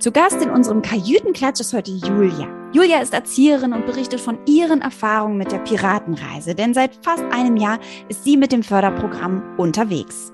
[0.00, 2.48] Zu Gast in unserem Kajütenklatsch ist heute Julia.
[2.72, 7.56] Julia ist Erzieherin und berichtet von ihren Erfahrungen mit der Piratenreise, denn seit fast einem
[7.56, 7.78] Jahr
[8.08, 10.33] ist sie mit dem Förderprogramm unterwegs.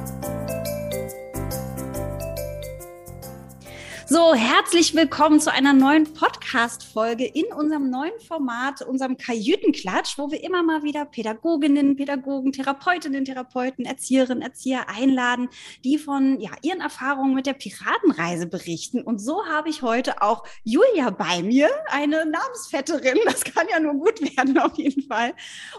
[4.11, 10.43] So, herzlich willkommen zu einer neuen Podcast-Folge in unserem neuen Format, unserem Kajütenklatsch, wo wir
[10.43, 15.47] immer mal wieder Pädagoginnen, Pädagogen, Therapeutinnen, Therapeuten, Erzieherinnen, Erzieher einladen,
[15.85, 19.01] die von ja, ihren Erfahrungen mit der Piratenreise berichten.
[19.01, 23.17] Und so habe ich heute auch Julia bei mir, eine Namensvetterin.
[23.23, 25.33] Das kann ja nur gut werden, auf jeden Fall.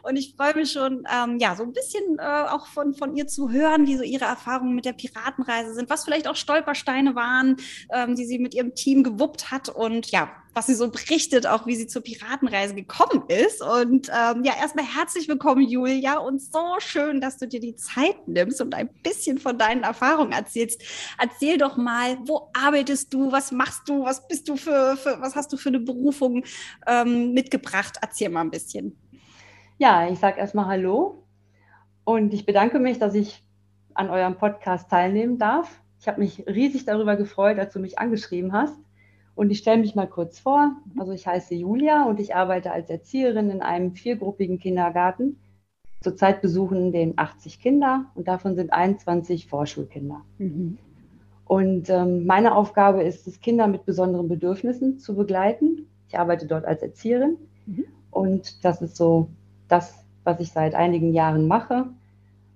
[0.05, 3.27] Und ich freue mich schon, ähm, ja, so ein bisschen äh, auch von, von ihr
[3.27, 7.57] zu hören, wie so ihre Erfahrungen mit der Piratenreise sind, was vielleicht auch Stolpersteine waren,
[7.93, 11.67] ähm, die sie mit ihrem Team gewuppt hat und ja, was sie so berichtet, auch
[11.67, 13.61] wie sie zur Piratenreise gekommen ist.
[13.63, 18.29] Und ähm, ja, erstmal herzlich willkommen, Julia, und so schön, dass du dir die Zeit
[18.29, 20.83] nimmst und ein bisschen von deinen Erfahrungen erzählst.
[21.19, 25.35] Erzähl doch mal, wo arbeitest du, was machst du, was bist du für, für was
[25.35, 26.45] hast du für eine Berufung
[26.87, 27.97] ähm, mitgebracht?
[28.01, 28.97] Erzähl mal ein bisschen.
[29.79, 31.25] Ja, ich sage erstmal Hallo
[32.05, 33.43] und ich bedanke mich, dass ich
[33.95, 35.83] an eurem Podcast teilnehmen darf.
[36.03, 38.77] Ich habe mich riesig darüber gefreut, als du mich angeschrieben hast.
[39.37, 40.73] Und ich stelle mich mal kurz vor.
[40.99, 45.39] Also ich heiße Julia und ich arbeite als Erzieherin in einem viergruppigen Kindergarten.
[46.01, 50.23] Zurzeit besuchen den 80 Kinder und davon sind 21 Vorschulkinder.
[50.39, 50.77] Mhm.
[51.45, 55.87] Und ähm, meine Aufgabe ist es, Kinder mit besonderen Bedürfnissen zu begleiten.
[56.09, 57.37] Ich arbeite dort als Erzieherin
[57.67, 57.85] mhm.
[58.11, 59.29] und das ist so
[59.69, 61.87] das, was ich seit einigen Jahren mache.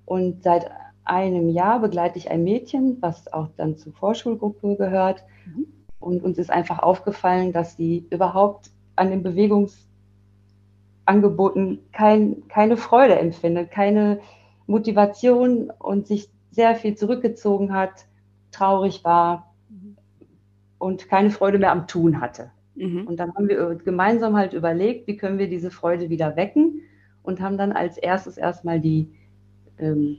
[0.04, 0.68] Und seit
[1.06, 5.24] einem Jahr begleite ich ein Mädchen, was auch dann zur Vorschulgruppe gehört.
[5.46, 5.66] Mhm.
[5.98, 13.70] Und uns ist einfach aufgefallen, dass sie überhaupt an den Bewegungsangeboten kein, keine Freude empfindet,
[13.70, 14.20] keine
[14.66, 18.06] Motivation und sich sehr viel zurückgezogen hat,
[18.50, 19.96] traurig war mhm.
[20.78, 22.50] und keine Freude mehr am Tun hatte.
[22.74, 23.06] Mhm.
[23.06, 26.82] Und dann haben wir gemeinsam halt überlegt, wie können wir diese Freude wieder wecken
[27.22, 29.12] und haben dann als erstes erstmal die
[29.78, 30.18] ähm,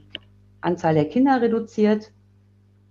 [0.60, 2.12] Anzahl der Kinder reduziert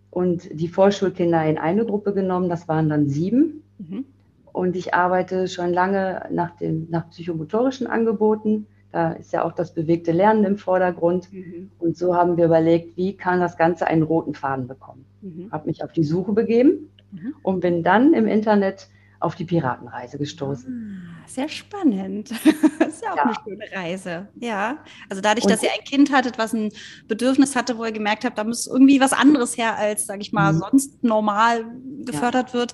[0.09, 2.50] und die Vorschulkinder in eine Gruppe genommen.
[2.50, 3.63] Das waren dann sieben.
[3.78, 4.05] Mhm.
[4.51, 8.66] Und ich arbeite schon lange nach, dem, nach psychomotorischen Angeboten.
[8.91, 11.31] Da ist ja auch das bewegte Lernen im Vordergrund.
[11.31, 11.69] Mhm.
[11.78, 15.05] Und so haben wir überlegt, wie kann das Ganze einen roten Faden bekommen.
[15.22, 15.51] Mhm.
[15.51, 17.35] Habe mich auf die Suche begeben mhm.
[17.44, 18.89] und bin dann im Internet
[19.19, 21.09] auf die Piratenreise gestoßen.
[21.09, 22.29] Ah, sehr spannend.
[22.79, 23.23] das ist ja auch ja.
[23.23, 24.28] eine schöne Reise.
[24.35, 24.78] Ja.
[25.09, 26.72] Also dadurch, und dass ihr ein Kind hattet, was ein
[27.07, 30.33] Bedürfnis hatte, wo ihr gemerkt habt, da muss irgendwie was anderes her, als, sage ich
[30.33, 30.59] mal, mhm.
[30.59, 31.66] sonst normal
[32.05, 32.53] gefördert ja.
[32.53, 32.73] wird.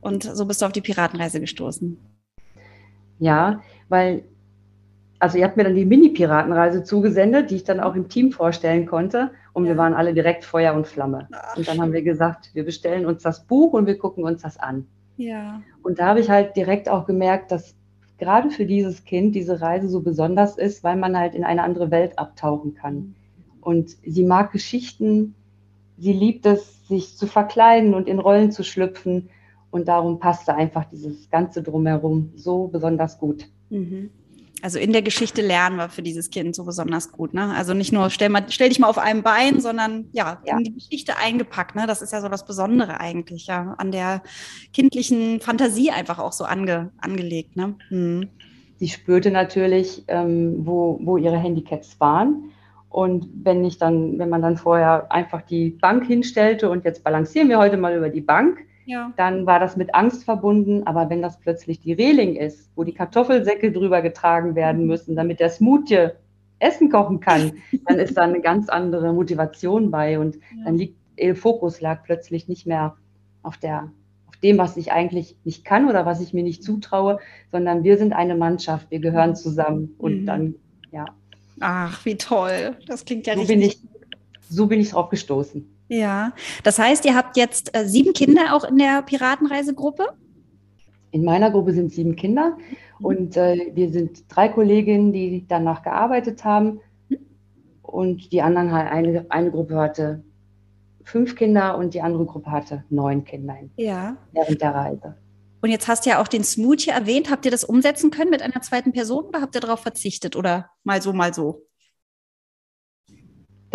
[0.00, 1.98] Und so bist du auf die Piratenreise gestoßen.
[3.18, 4.24] Ja, weil,
[5.18, 8.84] also ihr habt mir dann die Mini-Piratenreise zugesendet, die ich dann auch im Team vorstellen
[8.84, 9.30] konnte.
[9.54, 9.72] Und ja.
[9.72, 11.28] wir waren alle direkt Feuer und Flamme.
[11.32, 14.42] Ach, und dann haben wir gesagt, wir bestellen uns das Buch und wir gucken uns
[14.42, 14.86] das an.
[15.16, 15.62] Ja.
[15.82, 17.74] Und da habe ich halt direkt auch gemerkt, dass
[18.18, 21.90] gerade für dieses Kind diese Reise so besonders ist, weil man halt in eine andere
[21.90, 23.14] Welt abtauchen kann.
[23.60, 25.34] Und sie mag Geschichten,
[25.98, 29.30] sie liebt es, sich zu verkleiden und in Rollen zu schlüpfen.
[29.70, 33.46] Und darum passte einfach dieses Ganze drumherum so besonders gut.
[33.70, 34.10] Mhm.
[34.64, 37.34] Also in der Geschichte lernen war für dieses Kind so besonders gut.
[37.34, 37.52] Ne?
[37.54, 40.64] Also nicht nur stell, mal, stell dich mal auf einem Bein, sondern ja, ja, in
[40.64, 41.76] die Geschichte eingepackt.
[41.76, 41.86] Ne?
[41.86, 44.22] Das ist ja so das Besondere eigentlich, ja, an der
[44.72, 47.56] kindlichen Fantasie einfach auch so ange, angelegt.
[47.56, 47.74] Ne?
[47.90, 48.30] Hm.
[48.76, 52.50] Sie spürte natürlich, ähm, wo, wo ihre Handicaps waren.
[52.88, 57.50] Und wenn ich dann, wenn man dann vorher einfach die Bank hinstellte und jetzt balancieren
[57.50, 59.12] wir heute mal über die Bank, ja.
[59.16, 60.86] Dann war das mit Angst verbunden.
[60.86, 64.88] Aber wenn das plötzlich die Reling ist, wo die Kartoffelsäcke drüber getragen werden mhm.
[64.88, 66.10] müssen, damit der Smoothie
[66.58, 67.52] Essen kochen kann,
[67.86, 70.18] dann ist da eine ganz andere Motivation bei.
[70.18, 70.64] Und ja.
[70.64, 72.96] dann liegt, der Fokus lag plötzlich nicht mehr
[73.42, 73.90] auf der,
[74.26, 77.20] auf dem, was ich eigentlich nicht kann oder was ich mir nicht zutraue,
[77.52, 79.36] sondern wir sind eine Mannschaft, wir gehören mhm.
[79.36, 79.94] zusammen.
[79.98, 80.26] Und mhm.
[80.26, 80.54] dann,
[80.90, 81.06] ja.
[81.60, 82.76] Ach, wie toll.
[82.86, 83.58] Das klingt ja so richtig.
[83.58, 83.80] Bin ich,
[84.48, 85.73] so bin ich drauf gestoßen.
[85.94, 86.32] Ja,
[86.64, 90.08] das heißt, ihr habt jetzt äh, sieben Kinder auch in der Piratenreisegruppe?
[91.12, 92.56] In meiner Gruppe sind sieben Kinder
[92.98, 93.06] mhm.
[93.06, 96.80] und äh, wir sind drei Kolleginnen, die danach gearbeitet haben.
[97.82, 100.24] Und die anderen, eine, eine Gruppe hatte
[101.04, 104.16] fünf Kinder und die andere Gruppe hatte neun Kinder ja.
[104.32, 105.14] während der Reise.
[105.60, 107.30] Und jetzt hast du ja auch den Smoothie erwähnt.
[107.30, 110.70] Habt ihr das umsetzen können mit einer zweiten Person oder habt ihr darauf verzichtet oder
[110.82, 111.62] mal so, mal so?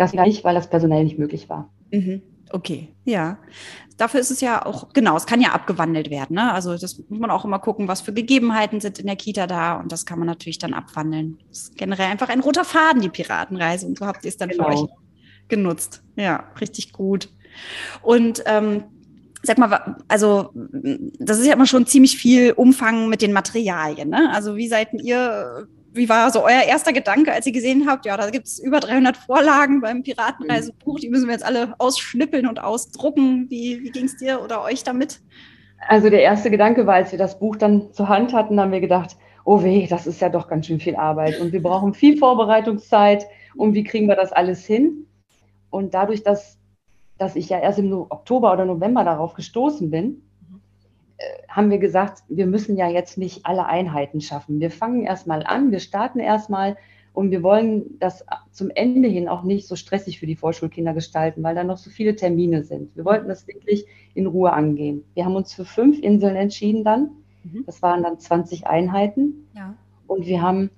[0.00, 1.68] Das nicht, weil das personell nicht möglich war.
[1.92, 2.22] Mhm.
[2.52, 3.38] Okay, ja.
[3.98, 6.36] Dafür ist es ja auch, genau, es kann ja abgewandelt werden.
[6.36, 6.54] Ne?
[6.54, 9.78] Also das muss man auch immer gucken, was für Gegebenheiten sind in der Kita da
[9.78, 11.36] und das kann man natürlich dann abwandeln.
[11.50, 14.48] Das ist generell einfach ein roter Faden, die Piratenreise und so habt ihr es dann
[14.48, 14.64] genau.
[14.64, 14.90] für euch
[15.48, 16.02] genutzt.
[16.16, 17.28] Ja, richtig gut.
[18.00, 18.84] Und ähm,
[19.42, 20.50] sag mal, also
[21.18, 24.08] das ist ja immer schon ziemlich viel Umfang mit den Materialien.
[24.08, 24.30] Ne?
[24.32, 28.16] Also wie seid ihr, wie war so euer erster Gedanke, als ihr gesehen habt, ja,
[28.16, 32.62] da gibt es über 300 Vorlagen beim Piratenreisebuch, die müssen wir jetzt alle ausschnippeln und
[32.62, 33.46] ausdrucken.
[33.50, 35.20] Wie, wie ging es dir oder euch damit?
[35.88, 38.80] Also der erste Gedanke war, als wir das Buch dann zur Hand hatten, haben wir
[38.80, 42.18] gedacht, oh weh, das ist ja doch ganz schön viel Arbeit und wir brauchen viel
[42.18, 43.26] Vorbereitungszeit
[43.56, 45.06] und wie kriegen wir das alles hin?
[45.70, 46.58] Und dadurch, dass,
[47.18, 50.22] dass ich ja erst im Oktober oder November darauf gestoßen bin,
[51.48, 54.60] haben wir gesagt, wir müssen ja jetzt nicht alle Einheiten schaffen.
[54.60, 56.76] Wir fangen erstmal an, wir starten erstmal
[57.12, 61.42] und wir wollen das zum Ende hin auch nicht so stressig für die Vorschulkinder gestalten,
[61.42, 62.94] weil da noch so viele Termine sind.
[62.96, 63.84] Wir wollten das wirklich
[64.14, 65.04] in Ruhe angehen.
[65.14, 67.10] Wir haben uns für fünf Inseln entschieden dann.
[67.42, 67.64] Mhm.
[67.66, 69.48] Das waren dann 20 Einheiten.
[69.54, 69.74] Ja.
[70.06, 70.70] Und wir haben,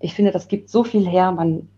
[0.00, 1.32] ich finde, das gibt so viel her.
[1.32, 1.68] Man,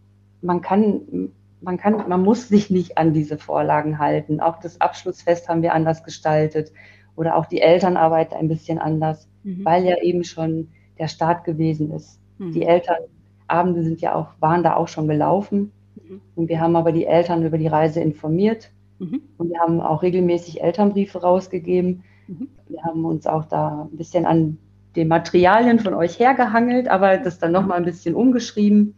[0.43, 1.31] man kann
[1.65, 4.41] man kann, man muss sich nicht an diese Vorlagen halten.
[4.41, 6.73] Auch das Abschlussfest haben wir anders gestaltet
[7.17, 9.65] oder auch die Elternarbeit ein bisschen anders, mhm.
[9.65, 10.69] weil ja eben schon
[10.99, 12.21] der Start gewesen ist.
[12.39, 12.53] Mhm.
[12.53, 15.73] Die Elternabende sind ja auch, waren da auch schon gelaufen.
[15.97, 16.21] Mhm.
[16.35, 18.71] Und wir haben aber die Eltern über die Reise informiert.
[18.99, 19.23] Mhm.
[19.39, 22.05] Und wir haben auch regelmäßig Elternbriefe rausgegeben.
[22.27, 22.49] Mhm.
[22.69, 24.59] Wir haben uns auch da ein bisschen an
[24.97, 28.95] den Materialien von euch hergehangelt, aber das dann nochmal ein bisschen umgeschrieben.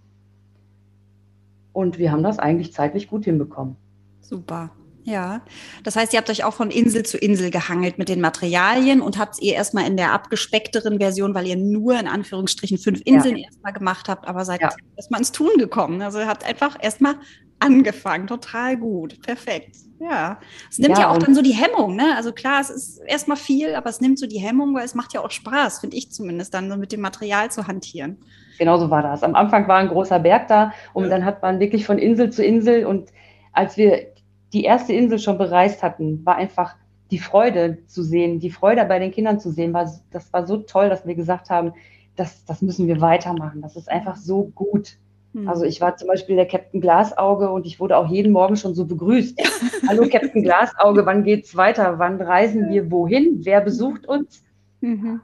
[1.73, 3.77] Und wir haben das eigentlich zeitlich gut hinbekommen.
[4.21, 4.71] Super.
[5.07, 5.43] Ja,
[5.85, 9.19] das heißt, ihr habt euch auch von Insel zu Insel gehangelt mit den Materialien und
[9.19, 13.45] habt ihr erstmal in der abgespeckteren Version, weil ihr nur in Anführungsstrichen fünf Inseln ja.
[13.45, 14.71] erstmal gemacht habt, aber seid ja.
[14.97, 16.03] erstmal ins Tun gekommen.
[16.03, 17.15] Also ihr habt einfach erstmal
[17.61, 18.27] angefangen.
[18.27, 19.23] Total gut.
[19.23, 19.77] Perfekt.
[20.01, 20.41] Ja.
[20.69, 22.17] Es nimmt ja, ja auch dann so die Hemmung, ne?
[22.17, 25.15] Also klar, es ist erstmal viel, aber es nimmt so die Hemmung, weil es macht
[25.15, 28.19] ja auch Spaß, finde ich zumindest, dann so mit dem Material zu hantieren
[28.59, 29.23] genauso war das.
[29.23, 31.11] Am Anfang war ein großer Berg da und ja.
[31.11, 33.11] dann hat man wirklich von Insel zu Insel und
[33.53, 34.16] als wir
[34.53, 36.77] die erste Insel schon bereist hatten, war einfach
[37.11, 40.59] die Freude zu sehen, die Freude bei den Kindern zu sehen, war, das war so
[40.59, 41.73] toll, dass wir gesagt haben,
[42.17, 43.63] das, das müssen wir weitermachen.
[43.63, 44.97] Das ist einfach so gut.
[45.35, 45.49] Hm.
[45.49, 48.75] Also ich war zum Beispiel der Captain Glasauge und ich wurde auch jeden Morgen schon
[48.75, 49.39] so begrüßt.
[49.89, 51.99] Hallo Captain Glasauge, wann geht's weiter?
[51.99, 53.41] Wann reisen wir wohin?
[53.43, 54.43] Wer besucht uns?
[54.81, 55.21] Mhm.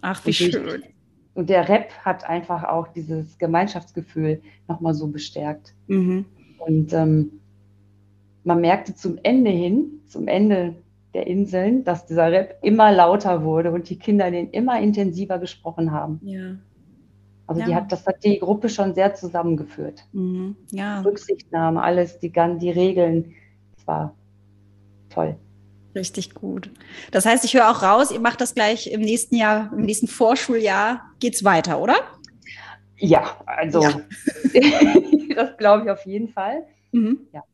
[0.00, 0.82] Ach, wie schön.
[1.34, 5.74] Und der Rap hat einfach auch dieses Gemeinschaftsgefühl nochmal so bestärkt.
[5.88, 6.24] Mhm.
[6.58, 7.40] Und ähm,
[8.44, 10.76] man merkte zum Ende hin, zum Ende
[11.14, 15.92] der Inseln, dass dieser Rap immer lauter wurde und die Kinder den immer intensiver gesprochen
[15.92, 16.20] haben.
[16.22, 16.56] Ja.
[17.46, 17.66] Also ja.
[17.66, 20.04] die hat, das hat die Gruppe schon sehr zusammengeführt.
[20.12, 20.56] Mhm.
[20.70, 21.00] Ja.
[21.00, 23.34] Rücksichtnahme, alles, die, die Regeln.
[23.76, 24.14] Das war
[25.10, 25.36] toll.
[25.94, 26.70] Richtig gut.
[27.12, 30.08] Das heißt, ich höre auch raus, ihr macht das gleich im nächsten Jahr, im nächsten
[30.08, 31.94] Vorschuljahr geht es weiter, oder?
[32.96, 34.00] Ja, also ja.
[35.36, 36.64] das glaube ich auf jeden Fall.
[36.90, 37.20] Mhm.
[37.32, 37.44] Ja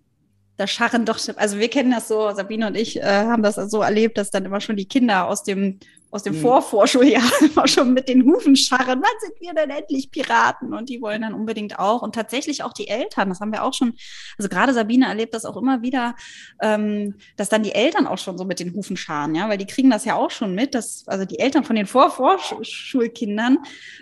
[0.60, 3.80] da scharren doch, also wir kennen das so, Sabine und ich äh, haben das so
[3.80, 6.40] erlebt, dass dann immer schon die Kinder aus dem aus dem mhm.
[6.40, 10.74] Vorvorschuljahr immer schon mit den Hufen scharren, wann sind wir denn endlich Piraten?
[10.74, 12.02] Und die wollen dann unbedingt auch.
[12.02, 13.94] Und tatsächlich auch die Eltern, das haben wir auch schon,
[14.36, 16.16] also gerade Sabine erlebt das auch immer wieder,
[16.60, 19.66] ähm, dass dann die Eltern auch schon so mit den Hufen scharen, ja, weil die
[19.66, 23.58] kriegen das ja auch schon mit, dass also die Eltern von den Vorvorschulkindern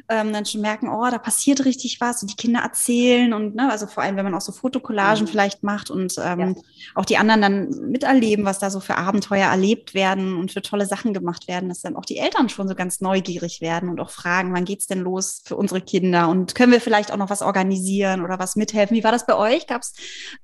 [0.09, 3.71] ähm, dann schon merken, oh, da passiert richtig was und die Kinder erzählen und ne,
[3.71, 5.29] also vor allem, wenn man auch so Fotokollagen mhm.
[5.29, 6.55] vielleicht macht und ähm, ja.
[6.95, 10.87] auch die anderen dann miterleben, was da so für Abenteuer erlebt werden und für tolle
[10.87, 14.11] Sachen gemacht werden, dass dann auch die Eltern schon so ganz neugierig werden und auch
[14.11, 17.43] fragen, wann geht's denn los für unsere Kinder und können wir vielleicht auch noch was
[17.43, 18.97] organisieren oder was mithelfen?
[18.97, 19.67] Wie war das bei euch?
[19.67, 19.95] Gab es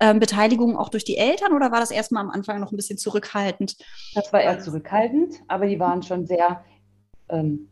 [0.01, 2.99] ähm, Beteiligung auch durch die Eltern oder war das erstmal am Anfang noch ein bisschen
[2.99, 3.77] zurückhaltend?
[4.15, 6.65] Das war eher zurückhaltend, aber die waren schon sehr
[7.29, 7.69] ähm,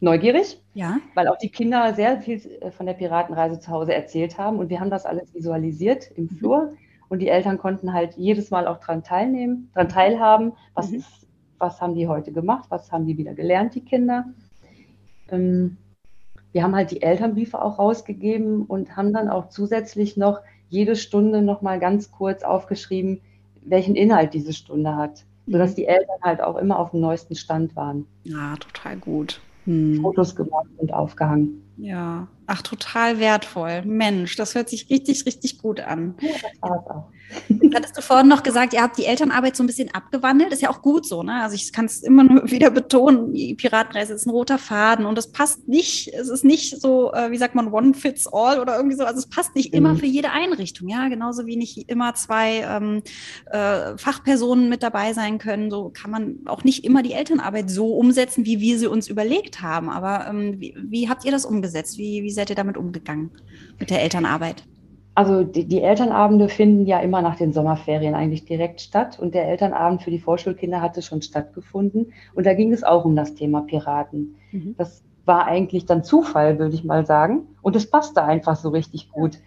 [0.00, 0.98] neugierig, ja.
[1.14, 4.68] weil auch die Kinder sehr viel äh, von der Piratenreise zu Hause erzählt haben und
[4.68, 6.38] wir haben das alles visualisiert im mhm.
[6.38, 6.72] Flur.
[7.10, 11.02] Und die Eltern konnten halt jedes Mal auch daran teilnehmen, daran teilhaben, was mhm.
[11.58, 14.26] Was haben die heute gemacht, was haben die wieder gelernt, die Kinder.
[15.30, 15.76] Ähm,
[16.52, 21.42] wir haben halt die Elternbriefe auch rausgegeben und haben dann auch zusätzlich noch jede Stunde
[21.42, 23.20] noch mal ganz kurz aufgeschrieben,
[23.62, 25.76] welchen Inhalt diese Stunde hat, sodass mhm.
[25.76, 28.06] die Eltern halt auch immer auf dem neuesten Stand waren.
[28.24, 29.40] Ja, total gut.
[29.64, 30.00] hm.
[30.00, 31.62] Fotos gemacht und aufgehangen.
[31.76, 33.82] Ja, ach, total wertvoll.
[33.84, 36.14] Mensch, das hört sich richtig, richtig gut an.
[36.20, 37.08] Ja, das war es auch.
[37.48, 40.52] Jetzt hattest du vorhin noch gesagt, ihr habt die Elternarbeit so ein bisschen abgewandelt.
[40.52, 41.42] Ist ja auch gut so, ne?
[41.42, 45.18] Also ich kann es immer nur wieder betonen, die Piratenreise ist ein roter Faden und
[45.18, 48.76] es passt nicht, es ist nicht so, äh, wie sagt man, one fits all oder
[48.76, 49.04] irgendwie so.
[49.04, 49.78] Also es passt nicht mhm.
[49.78, 51.08] immer für jede Einrichtung, ja.
[51.08, 53.02] Genauso wie nicht immer zwei ähm,
[53.46, 55.70] äh, Fachpersonen mit dabei sein können.
[55.70, 59.62] So kann man auch nicht immer die Elternarbeit so umsetzen, wie wir sie uns überlegt
[59.62, 59.90] haben.
[59.90, 61.98] Aber ähm, wie, wie habt ihr das umgesetzt?
[61.98, 63.30] Wie, wie seid ihr damit umgegangen
[63.78, 64.64] mit der Elternarbeit?
[65.18, 69.48] Also die, die, Elternabende finden ja immer nach den Sommerferien eigentlich direkt statt und der
[69.48, 73.62] Elternabend für die Vorschulkinder hatte schon stattgefunden und da ging es auch um das Thema
[73.62, 74.36] Piraten.
[74.52, 74.76] Mhm.
[74.78, 79.10] Das war eigentlich dann Zufall, würde ich mal sagen und es passte einfach so richtig
[79.10, 79.40] gut.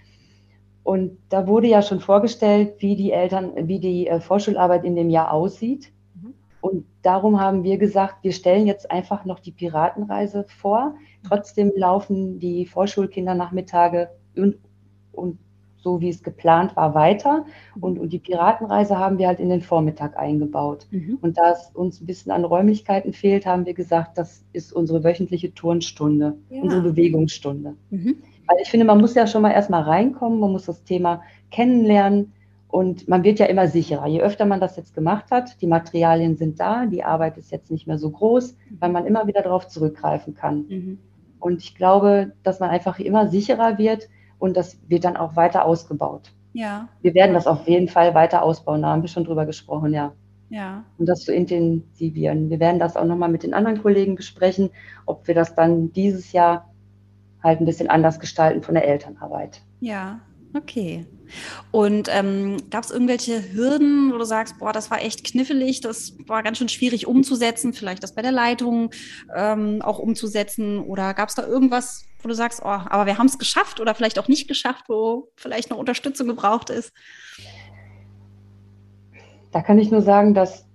[0.84, 5.10] Und da wurde ja schon vorgestellt, wie die Eltern, wie die äh, Vorschularbeit in dem
[5.10, 5.94] Jahr aussieht.
[6.22, 6.34] Mhm.
[6.60, 10.96] Und darum haben wir gesagt, wir stellen jetzt einfach noch die Piratenreise vor.
[11.26, 14.58] Trotzdem laufen die Vorschulkindernachmittage und,
[15.14, 15.38] und
[15.82, 17.46] so wie es geplant war, weiter.
[17.76, 17.84] Mhm.
[17.84, 20.88] Und, und die Piratenreise haben wir halt in den Vormittag eingebaut.
[20.92, 21.18] Mhm.
[21.22, 25.04] Und da es uns ein bisschen an Räumlichkeiten fehlt, haben wir gesagt, das ist unsere
[25.04, 26.62] wöchentliche Turnstunde, ja.
[26.62, 27.76] unsere Bewegungsstunde.
[27.90, 28.18] Mhm.
[28.48, 32.34] Weil ich finde, man muss ja schon mal erstmal reinkommen, man muss das Thema kennenlernen.
[32.68, 34.08] Und man wird ja immer sicherer.
[34.08, 37.70] Je öfter man das jetzt gemacht hat, die Materialien sind da, die Arbeit ist jetzt
[37.70, 38.78] nicht mehr so groß, mhm.
[38.80, 40.66] weil man immer wieder darauf zurückgreifen kann.
[40.70, 40.98] Mhm.
[41.42, 44.08] Und ich glaube, dass man einfach immer sicherer wird,
[44.42, 46.34] und das wird dann auch weiter ausgebaut.
[46.54, 46.90] Ja.
[47.02, 50.14] Wir werden das auf jeden Fall weiter ausbauen, da haben wir schon drüber gesprochen, ja.
[50.50, 50.84] Ja.
[50.98, 52.50] Und das zu intensivieren.
[52.50, 54.70] Wir werden das auch nochmal mit den anderen Kollegen besprechen,
[55.06, 56.70] ob wir das dann dieses Jahr
[57.42, 59.62] halt ein bisschen anders gestalten von der Elternarbeit.
[59.80, 60.20] Ja,
[60.56, 61.06] okay.
[61.72, 66.18] Und ähm, gab es irgendwelche Hürden, wo du sagst, boah, das war echt knifflig, das
[66.28, 68.92] war ganz schön schwierig umzusetzen, vielleicht das bei der Leitung
[69.36, 70.80] ähm, auch umzusetzen?
[70.80, 73.96] Oder gab es da irgendwas, wo du sagst, oh, aber wir haben es geschafft oder
[73.96, 76.92] vielleicht auch nicht geschafft, wo vielleicht noch Unterstützung gebraucht ist?
[79.52, 80.66] Da kann ich nur sagen, dass,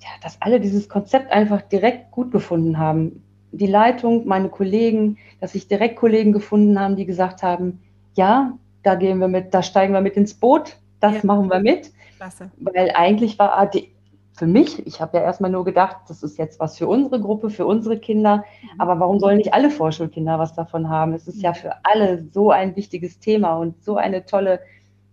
[0.00, 3.22] ja, dass alle dieses Konzept einfach direkt gut gefunden haben.
[3.52, 7.80] Die Leitung, meine Kollegen, dass sich direkt Kollegen gefunden haben, die gesagt haben,
[8.16, 11.20] ja, da gehen wir mit, da steigen wir mit ins Boot, das ja.
[11.24, 11.92] machen wir mit.
[12.16, 12.50] Klasse.
[12.58, 13.88] Weil eigentlich war AD
[14.32, 17.48] für mich, ich habe ja erstmal nur gedacht, das ist jetzt was für unsere Gruppe,
[17.48, 18.80] für unsere Kinder, mhm.
[18.80, 21.14] aber warum sollen nicht alle Vorschulkinder was davon haben?
[21.14, 24.60] Es ist ja für alle so ein wichtiges Thema und so eine tolle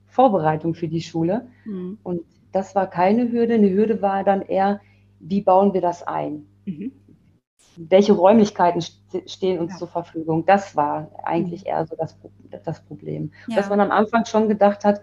[0.07, 1.47] Vorbereitung für die Schule.
[1.63, 1.99] Mhm.
[2.03, 3.53] Und das war keine Hürde.
[3.53, 4.81] Eine Hürde war dann eher,
[5.19, 6.45] wie bauen wir das ein?
[6.65, 6.91] Mhm
[7.77, 8.81] welche Räumlichkeiten
[9.25, 9.77] stehen uns ja.
[9.79, 10.45] zur Verfügung?
[10.45, 11.67] Das war eigentlich mhm.
[11.67, 12.17] eher so das,
[12.63, 13.31] das Problem.
[13.47, 13.57] Ja.
[13.57, 15.01] Dass man am Anfang schon gedacht hat,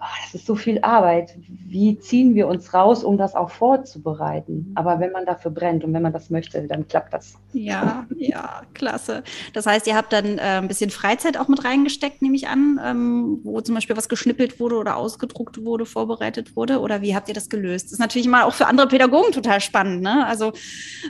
[0.00, 1.36] oh, das ist so viel Arbeit.
[1.48, 4.68] Wie ziehen wir uns raus, um das auch vorzubereiten?
[4.68, 4.72] Mhm.
[4.74, 7.34] Aber wenn man dafür brennt und wenn man das möchte, dann klappt das.
[7.52, 9.22] Ja, ja, klasse.
[9.52, 12.80] Das heißt, ihr habt dann äh, ein bisschen Freizeit auch mit reingesteckt, nehme ich an,
[12.84, 16.80] ähm, wo zum Beispiel was geschnippelt wurde oder ausgedruckt wurde, vorbereitet wurde?
[16.80, 17.86] Oder wie habt ihr das gelöst?
[17.86, 20.26] Das ist natürlich mal auch für andere Pädagogen total spannend, ne?
[20.26, 20.52] Also,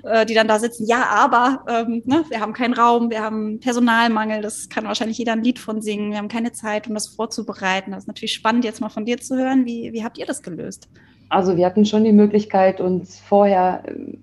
[0.04, 2.24] äh, die dann da sitzen, ja, aber ähm, ne?
[2.28, 6.10] wir haben keinen Raum, wir haben Personalmangel, das kann wahrscheinlich jeder ein Lied von singen,
[6.10, 7.92] wir haben keine Zeit, um das vorzubereiten.
[7.92, 9.66] Das ist natürlich spannend, jetzt mal von dir zu hören.
[9.66, 10.88] Wie, wie habt ihr das gelöst?
[11.28, 14.18] Also wir hatten schon die Möglichkeit, uns vorher ähm,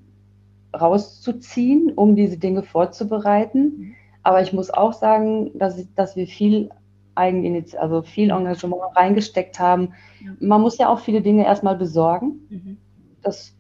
[0.80, 3.60] rauszuziehen, um diese Dinge vorzubereiten.
[3.60, 3.96] Mhm.
[4.24, 6.70] Aber ich muss auch sagen, dass, ich, dass wir viel
[7.16, 9.94] Eigeninitiative, also viel Engagement reingesteckt haben.
[10.40, 12.40] Man muss ja auch viele Dinge erstmal besorgen.
[12.50, 12.78] Mhm.
[13.22, 13.54] Das,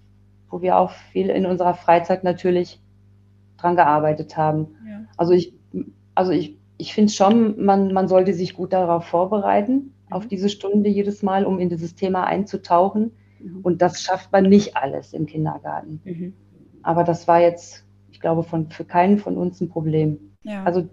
[0.50, 2.79] wo wir auch viel in unserer Freizeit natürlich
[3.57, 4.75] dran gearbeitet haben.
[4.88, 5.01] Ja.
[5.17, 5.53] Also ich,
[6.15, 10.17] also ich, ich finde schon, man, man sollte sich gut darauf vorbereiten, mhm.
[10.17, 13.11] auf diese Stunde jedes Mal, um in dieses Thema einzutauchen.
[13.39, 13.59] Mhm.
[13.63, 16.01] Und das schafft man nicht alles im Kindergarten.
[16.03, 16.33] Mhm.
[16.83, 20.19] Aber das war jetzt, ich glaube, von, für keinen von uns ein Problem.
[20.43, 20.63] Ja.
[20.63, 20.87] Also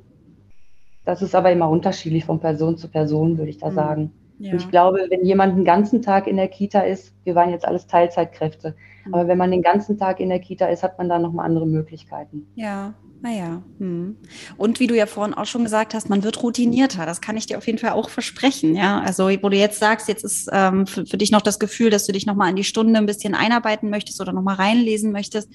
[1.05, 3.75] das ist aber immer unterschiedlich von Person zu Person, würde ich da mhm.
[3.75, 4.13] sagen.
[4.39, 4.53] Ja.
[4.53, 7.67] Und ich glaube, wenn jemand den ganzen Tag in der Kita ist, wir waren jetzt
[7.67, 9.15] alles Teilzeitkräfte, mhm.
[9.15, 11.67] aber wenn man den ganzen Tag in der Kita ist, hat man da nochmal andere
[11.67, 12.47] Möglichkeiten.
[12.55, 13.63] Ja, naja.
[13.79, 14.17] Hm.
[14.57, 17.05] Und wie du ja vorhin auch schon gesagt hast, man wird routinierter.
[17.05, 18.77] Das kann ich dir auf jeden Fall auch versprechen.
[18.77, 21.91] Ja, also wo du jetzt sagst, jetzt ist ähm, für, für, dich noch das Gefühl,
[21.91, 25.51] dass du dich nochmal an die Stunde ein bisschen einarbeiten möchtest oder nochmal reinlesen möchtest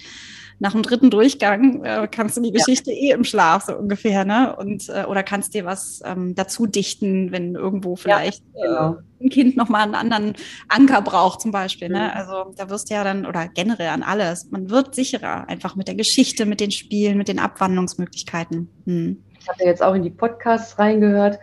[0.60, 2.98] nach dem dritten Durchgang äh, kannst du die Geschichte ja.
[2.98, 4.56] eh im Schlaf so ungefähr, ne?
[4.56, 8.94] Und äh, oder kannst dir was ähm, dazu dichten, wenn irgendwo vielleicht ja, genau.
[8.94, 10.34] äh, ein Kind nochmal einen anderen
[10.70, 11.90] Anker braucht, zum Beispiel.
[11.90, 11.96] Ne?
[11.96, 12.04] Mhm.
[12.04, 12.16] Ne?
[12.16, 15.88] Also da wirst du ja dann, oder generell an alles, man wird sicherer, einfach mit
[15.88, 18.70] der Geschichte, mit den Spielen, mit den Abwandlungsmöglichkeiten.
[18.86, 19.24] Hm.
[19.40, 21.40] Ich habe ja jetzt auch in die Podcasts reingehört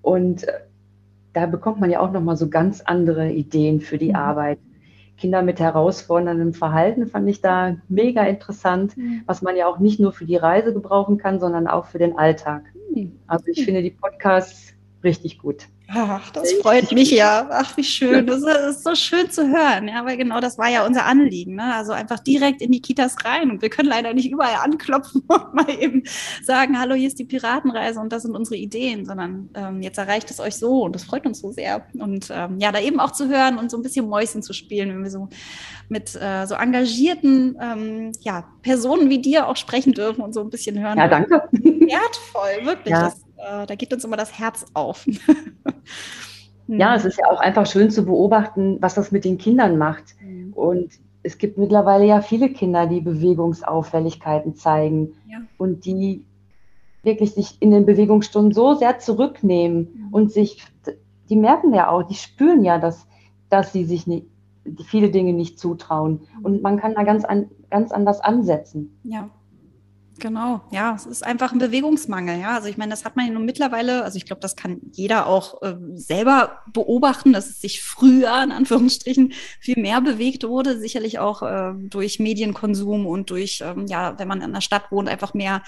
[0.00, 0.52] und äh,
[1.32, 4.16] da bekommt man ja auch nochmal so ganz andere Ideen für die mhm.
[4.16, 4.58] Arbeit.
[5.22, 9.22] Kinder mit herausforderndem Verhalten fand ich da mega interessant, mhm.
[9.24, 12.18] was man ja auch nicht nur für die Reise gebrauchen kann, sondern auch für den
[12.18, 12.64] Alltag.
[12.92, 13.20] Mhm.
[13.28, 14.74] Also ich finde die Podcasts
[15.04, 15.68] richtig gut.
[15.94, 17.46] Ach, das freut mich ja.
[17.50, 18.26] Ach, wie schön.
[18.26, 21.56] Das ist so schön zu hören, ja, weil genau das war ja unser Anliegen.
[21.56, 21.74] Ne?
[21.74, 23.50] Also einfach direkt in die Kitas rein.
[23.50, 26.04] Und wir können leider nicht überall anklopfen und mal eben
[26.42, 30.30] sagen, hallo, hier ist die Piratenreise und das sind unsere Ideen, sondern ähm, jetzt erreicht
[30.30, 31.86] es euch so und das freut uns so sehr.
[31.92, 34.88] Und ähm, ja, da eben auch zu hören und so ein bisschen Mäuschen zu spielen,
[34.88, 35.28] wenn wir so
[35.88, 40.48] mit äh, so engagierten ähm, ja, Personen wie dir auch sprechen dürfen und so ein
[40.48, 40.96] bisschen hören.
[40.96, 41.42] Ja, danke.
[41.52, 42.92] Wertvoll, wirklich.
[42.92, 43.04] Ja.
[43.04, 45.06] Das, äh, da geht uns immer das Herz auf.
[46.68, 50.14] ja, es ist ja auch einfach schön zu beobachten, was das mit den Kindern macht.
[50.20, 50.52] Mhm.
[50.52, 55.38] Und es gibt mittlerweile ja viele Kinder, die Bewegungsauffälligkeiten zeigen ja.
[55.58, 56.24] und die
[57.02, 60.08] wirklich sich in den Bewegungsstunden so sehr zurücknehmen mhm.
[60.12, 60.64] und sich,
[61.28, 63.06] die merken ja auch, die spüren ja, dass,
[63.48, 64.26] dass sie sich nicht,
[64.86, 66.22] viele Dinge nicht zutrauen.
[66.38, 66.44] Mhm.
[66.44, 68.98] Und man kann da ganz, an, ganz anders ansetzen.
[69.02, 69.28] Ja.
[70.22, 72.38] Genau, ja, es ist einfach ein Bewegungsmangel.
[72.38, 74.80] Ja, also ich meine, das hat man ja nun mittlerweile, also ich glaube, das kann
[74.92, 80.78] jeder auch äh, selber beobachten, dass es sich früher in Anführungsstrichen viel mehr bewegt wurde,
[80.78, 85.08] sicherlich auch äh, durch Medienkonsum und durch, ähm, ja, wenn man in der Stadt wohnt,
[85.08, 85.62] einfach mehr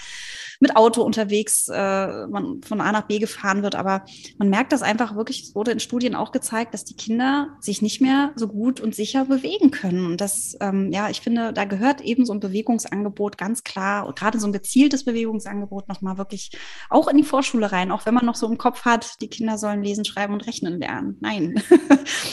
[0.61, 3.75] mit Auto unterwegs, äh, man von A nach B gefahren wird.
[3.75, 4.05] Aber
[4.37, 7.81] man merkt das einfach wirklich, es wurde in Studien auch gezeigt, dass die Kinder sich
[7.81, 10.05] nicht mehr so gut und sicher bewegen können.
[10.05, 14.39] Und das, ähm, ja, ich finde, da gehört eben so ein Bewegungsangebot ganz klar, gerade
[14.39, 16.51] so ein gezieltes Bewegungsangebot nochmal wirklich
[16.89, 19.57] auch in die Vorschule rein, auch wenn man noch so im Kopf hat, die Kinder
[19.57, 21.17] sollen lesen, schreiben und rechnen lernen.
[21.21, 21.55] Nein.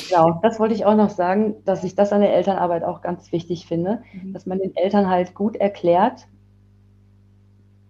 [0.09, 3.33] Genau, das wollte ich auch noch sagen, dass ich das an der Elternarbeit auch ganz
[3.33, 4.35] wichtig finde, mhm.
[4.35, 6.26] dass man den Eltern halt gut erklärt,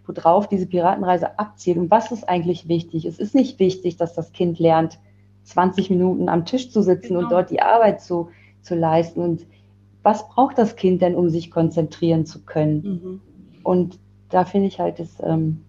[0.06, 3.04] worauf diese Piratenreise abzielt und was ist eigentlich wichtig.
[3.04, 4.98] Es ist nicht wichtig, dass das Kind lernt,
[5.44, 7.20] 20 Minuten am Tisch zu sitzen genau.
[7.20, 8.28] und dort die Arbeit zu,
[8.62, 9.20] zu leisten.
[9.20, 9.46] Und
[10.02, 12.82] was braucht das Kind denn, um sich konzentrieren zu können?
[12.82, 13.20] Mhm.
[13.62, 13.98] Und
[14.32, 15.62] da finde ich halt das ähm,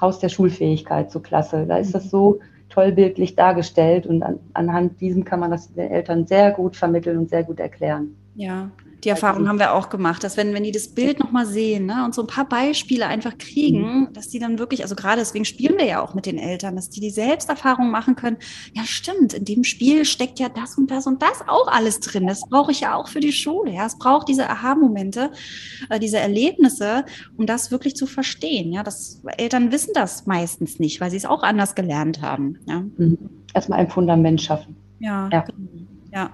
[0.00, 1.66] Haus der Schulfähigkeit so klasse.
[1.66, 5.90] Da ist das so toll bildlich dargestellt und an, anhand diesem kann man das den
[5.90, 8.16] Eltern sehr gut vermitteln und sehr gut erklären.
[8.34, 8.70] Ja,
[9.04, 12.04] die Erfahrung haben wir auch gemacht, dass wenn, wenn die das Bild nochmal sehen ne,
[12.04, 14.12] und so ein paar Beispiele einfach kriegen, mhm.
[14.12, 16.88] dass die dann wirklich, also gerade deswegen spielen wir ja auch mit den Eltern, dass
[16.88, 18.38] die die Selbsterfahrung machen können.
[18.72, 22.26] Ja, stimmt, in dem Spiel steckt ja das und das und das auch alles drin.
[22.26, 23.72] Das brauche ich ja auch für die Schule.
[23.72, 25.30] Ja, es braucht diese Aha-Momente,
[25.90, 27.04] äh, diese Erlebnisse,
[27.36, 28.72] um das wirklich zu verstehen.
[28.72, 32.58] Ja, das Eltern wissen das meistens nicht, weil sie es auch anders gelernt haben.
[32.66, 32.80] Ja.
[32.96, 33.18] Mhm.
[33.52, 34.76] Erstmal ein Fundament schaffen.
[34.98, 35.44] Ja, ja.
[36.12, 36.30] ja.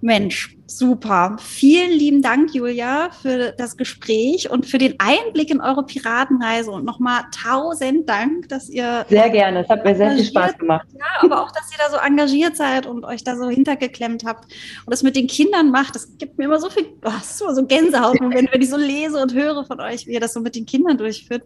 [0.00, 1.38] Mensch, Super.
[1.40, 6.84] Vielen lieben Dank, Julia, für das Gespräch und für den Einblick in eure Piratenreise und
[6.84, 9.06] nochmal tausend Dank, dass ihr.
[9.08, 9.62] Sehr gerne.
[9.62, 10.86] Es hat mir sehr viel Spaß gemacht.
[10.92, 14.52] Ja, aber auch, dass ihr da so engagiert seid und euch da so hintergeklemmt habt
[14.84, 15.94] und das mit den Kindern macht.
[15.94, 19.32] Das gibt mir immer so viel, oh, immer so Gänsehautmoment, wenn ich so lese und
[19.32, 21.40] höre von euch, wie ihr das so mit den Kindern durchführt.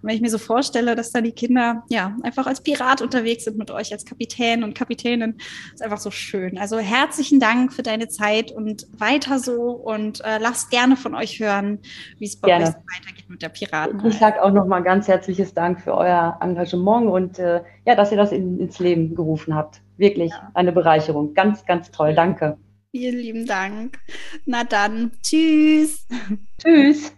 [0.00, 3.44] Und wenn ich mir so vorstelle, dass da die Kinder, ja, einfach als Pirat unterwegs
[3.44, 5.36] sind mit euch, als Kapitän und Kapitänin,
[5.74, 6.56] ist einfach so schön.
[6.56, 11.40] Also herzlichen Dank für deine Zeit und weiter so und äh, lasst gerne von euch
[11.40, 11.80] hören,
[12.18, 12.66] wie es bei gerne.
[12.66, 14.04] euch weitergeht mit der Piraten.
[14.06, 18.18] Ich sage auch nochmal ganz herzliches Dank für euer Engagement und äh, ja, dass ihr
[18.18, 19.82] das in, ins Leben gerufen habt.
[19.96, 20.50] Wirklich ja.
[20.54, 21.34] eine Bereicherung.
[21.34, 22.14] Ganz, ganz toll.
[22.14, 22.56] Danke.
[22.90, 23.98] Vielen lieben Dank.
[24.46, 26.06] Na dann, tschüss.
[26.60, 27.12] Tschüss.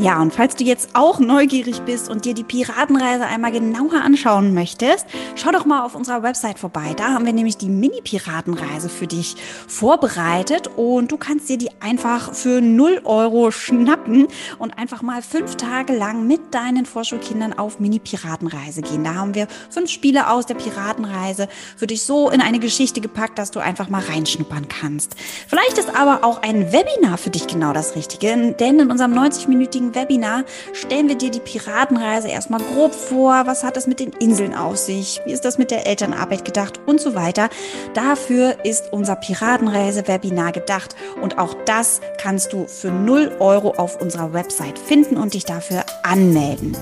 [0.00, 4.54] Ja, und falls du jetzt auch neugierig bist und dir die Piratenreise einmal genauer anschauen
[4.54, 5.04] möchtest,
[5.36, 6.94] schau doch mal auf unserer Website vorbei.
[6.96, 9.36] Da haben wir nämlich die Mini-Piratenreise für dich
[9.68, 15.56] vorbereitet und du kannst dir die einfach für 0 Euro schnappen und einfach mal fünf
[15.56, 19.04] Tage lang mit deinen Vorschulkindern auf Mini-Piratenreise gehen.
[19.04, 23.38] Da haben wir fünf Spiele aus der Piratenreise für dich so in eine Geschichte gepackt,
[23.38, 25.14] dass du einfach mal reinschnuppern kannst.
[25.46, 29.89] Vielleicht ist aber auch ein Webinar für dich genau das Richtige, denn in unserem 90-minütigen
[29.94, 33.42] Webinar stellen wir dir die Piratenreise erstmal grob vor.
[33.46, 35.20] Was hat es mit den Inseln auf sich?
[35.24, 37.48] Wie ist das mit der Elternarbeit gedacht und so weiter?
[37.94, 44.32] Dafür ist unser Piratenreise-Webinar gedacht und auch das kannst du für 0 Euro auf unserer
[44.32, 46.76] Website finden und dich dafür anmelden.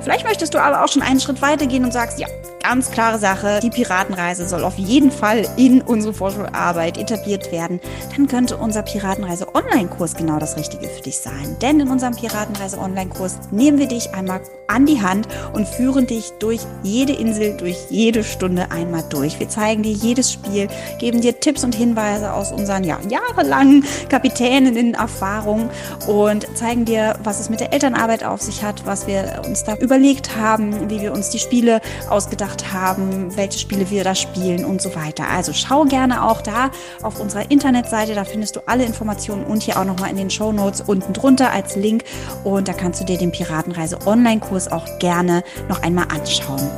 [0.00, 2.26] Vielleicht möchtest du aber auch schon einen Schritt weiter gehen und sagst, ja,
[2.62, 7.80] ganz klare Sache, die Piratenreise soll auf jeden Fall in unsere Vorschularbeit etabliert werden.
[8.16, 11.56] Dann könnte unser Piratenreise Online-Kurs genau das Richtige für dich sein.
[11.60, 16.30] Denn in unserem Piratenreise Online-Kurs nehmen wir dich einmal an die Hand und führen dich
[16.38, 19.40] durch jede Insel, durch jede Stunde einmal durch.
[19.40, 20.68] Wir zeigen dir jedes Spiel,
[20.98, 25.70] geben dir Tipps und Hinweise aus unseren ja, jahrelangen Kapitäninnen-Erfahrungen
[26.06, 29.74] und zeigen dir, was es mit der Elternarbeit auf sich hat, was wir uns da
[29.74, 34.64] überlegt haben, wie wir uns die Spiele ausgedacht mitgebracht haben, welche Spiele wir da spielen
[34.64, 35.28] und so weiter.
[35.28, 36.70] Also schau gerne auch da
[37.02, 40.52] auf unserer Internetseite, da findest du alle Informationen und hier auch nochmal in den Show
[40.52, 42.04] Notes unten drunter als Link
[42.44, 46.68] und da kannst du dir den Piratenreise Online-Kurs auch gerne noch einmal anschauen.